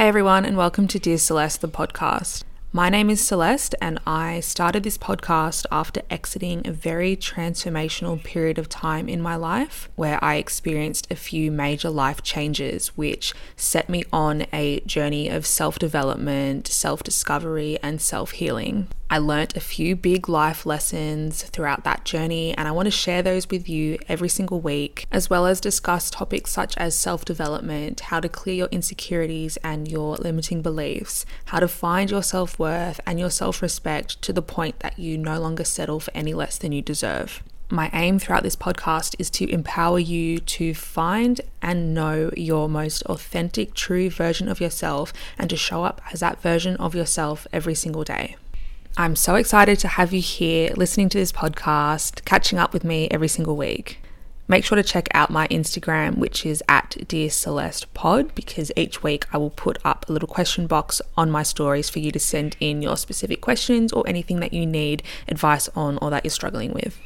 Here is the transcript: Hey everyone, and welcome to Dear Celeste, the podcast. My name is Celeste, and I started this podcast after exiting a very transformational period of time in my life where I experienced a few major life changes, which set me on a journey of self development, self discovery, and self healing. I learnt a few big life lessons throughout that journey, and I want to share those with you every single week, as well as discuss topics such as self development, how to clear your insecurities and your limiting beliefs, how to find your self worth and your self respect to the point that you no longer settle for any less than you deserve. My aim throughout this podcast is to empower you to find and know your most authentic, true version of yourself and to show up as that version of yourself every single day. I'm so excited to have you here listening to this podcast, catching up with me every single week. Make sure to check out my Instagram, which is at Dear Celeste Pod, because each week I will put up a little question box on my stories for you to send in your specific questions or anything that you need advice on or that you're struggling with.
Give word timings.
Hey 0.00 0.08
everyone, 0.08 0.46
and 0.46 0.56
welcome 0.56 0.88
to 0.88 0.98
Dear 0.98 1.18
Celeste, 1.18 1.60
the 1.60 1.68
podcast. 1.68 2.44
My 2.72 2.88
name 2.88 3.10
is 3.10 3.20
Celeste, 3.20 3.74
and 3.82 3.98
I 4.06 4.40
started 4.40 4.82
this 4.82 4.96
podcast 4.96 5.66
after 5.70 6.00
exiting 6.08 6.66
a 6.66 6.72
very 6.72 7.16
transformational 7.16 8.24
period 8.24 8.56
of 8.56 8.70
time 8.70 9.10
in 9.10 9.20
my 9.20 9.36
life 9.36 9.90
where 9.96 10.18
I 10.24 10.36
experienced 10.36 11.06
a 11.10 11.16
few 11.16 11.52
major 11.52 11.90
life 11.90 12.22
changes, 12.22 12.96
which 12.96 13.34
set 13.56 13.90
me 13.90 14.04
on 14.10 14.46
a 14.54 14.80
journey 14.86 15.28
of 15.28 15.44
self 15.44 15.78
development, 15.78 16.66
self 16.66 17.02
discovery, 17.02 17.78
and 17.82 18.00
self 18.00 18.30
healing. 18.30 18.88
I 19.12 19.18
learnt 19.18 19.56
a 19.56 19.60
few 19.60 19.96
big 19.96 20.28
life 20.28 20.64
lessons 20.64 21.42
throughout 21.42 21.82
that 21.82 22.04
journey, 22.04 22.54
and 22.56 22.68
I 22.68 22.70
want 22.70 22.86
to 22.86 22.92
share 22.92 23.22
those 23.22 23.50
with 23.50 23.68
you 23.68 23.98
every 24.08 24.28
single 24.28 24.60
week, 24.60 25.04
as 25.10 25.28
well 25.28 25.46
as 25.46 25.60
discuss 25.60 26.10
topics 26.10 26.52
such 26.52 26.76
as 26.76 26.94
self 26.94 27.24
development, 27.24 27.98
how 27.98 28.20
to 28.20 28.28
clear 28.28 28.54
your 28.54 28.68
insecurities 28.70 29.56
and 29.64 29.88
your 29.88 30.14
limiting 30.14 30.62
beliefs, 30.62 31.26
how 31.46 31.58
to 31.58 31.66
find 31.66 32.08
your 32.08 32.22
self 32.22 32.56
worth 32.56 33.00
and 33.04 33.18
your 33.18 33.30
self 33.30 33.62
respect 33.62 34.22
to 34.22 34.32
the 34.32 34.42
point 34.42 34.78
that 34.78 34.96
you 34.96 35.18
no 35.18 35.40
longer 35.40 35.64
settle 35.64 35.98
for 35.98 36.12
any 36.14 36.32
less 36.32 36.56
than 36.56 36.70
you 36.70 36.80
deserve. 36.80 37.42
My 37.68 37.90
aim 37.92 38.20
throughout 38.20 38.44
this 38.44 38.54
podcast 38.54 39.16
is 39.18 39.28
to 39.30 39.50
empower 39.50 39.98
you 39.98 40.38
to 40.38 40.72
find 40.72 41.40
and 41.60 41.94
know 41.94 42.30
your 42.36 42.68
most 42.68 43.02
authentic, 43.06 43.74
true 43.74 44.08
version 44.08 44.48
of 44.48 44.60
yourself 44.60 45.12
and 45.36 45.50
to 45.50 45.56
show 45.56 45.82
up 45.82 46.00
as 46.12 46.20
that 46.20 46.40
version 46.40 46.76
of 46.76 46.94
yourself 46.94 47.48
every 47.52 47.74
single 47.74 48.04
day. 48.04 48.36
I'm 48.96 49.14
so 49.14 49.36
excited 49.36 49.78
to 49.78 49.88
have 49.88 50.12
you 50.12 50.20
here 50.20 50.72
listening 50.76 51.08
to 51.10 51.18
this 51.18 51.32
podcast, 51.32 52.24
catching 52.24 52.58
up 52.58 52.72
with 52.72 52.84
me 52.84 53.08
every 53.10 53.28
single 53.28 53.56
week. 53.56 53.98
Make 54.48 54.64
sure 54.64 54.74
to 54.74 54.82
check 54.82 55.08
out 55.14 55.30
my 55.30 55.46
Instagram, 55.46 56.18
which 56.18 56.44
is 56.44 56.60
at 56.68 56.96
Dear 57.06 57.30
Celeste 57.30 57.94
Pod, 57.94 58.34
because 58.34 58.72
each 58.76 59.00
week 59.00 59.26
I 59.32 59.38
will 59.38 59.50
put 59.50 59.78
up 59.84 60.08
a 60.08 60.12
little 60.12 60.28
question 60.28 60.66
box 60.66 61.00
on 61.16 61.30
my 61.30 61.44
stories 61.44 61.88
for 61.88 62.00
you 62.00 62.10
to 62.10 62.18
send 62.18 62.56
in 62.58 62.82
your 62.82 62.96
specific 62.96 63.40
questions 63.40 63.92
or 63.92 64.06
anything 64.08 64.40
that 64.40 64.52
you 64.52 64.66
need 64.66 65.04
advice 65.28 65.68
on 65.76 65.96
or 66.02 66.10
that 66.10 66.24
you're 66.24 66.30
struggling 66.30 66.72
with. 66.72 66.98